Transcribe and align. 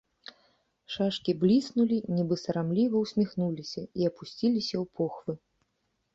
Шашкі 0.93 1.31
бліснулі, 1.43 1.97
нібы 2.21 2.35
сарамліва 2.45 2.95
ўсміхнуліся, 3.03 3.81
і 3.85 4.01
апусціліся 4.13 4.75
ў 4.83 4.85
похвы. 4.97 5.33